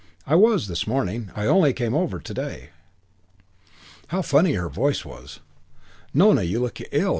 "I 0.25 0.33
was 0.33 0.67
this 0.67 0.87
morning. 0.87 1.29
I 1.35 1.45
only 1.45 1.73
came 1.73 1.93
over 1.93 2.19
to 2.19 2.33
day." 2.33 2.71
How 4.07 4.23
funny 4.23 4.53
her 4.53 4.67
voice 4.67 5.05
was. 5.05 5.41
"Nona, 6.11 6.41
you 6.41 6.59
look 6.59 6.79
ill. 6.91 7.09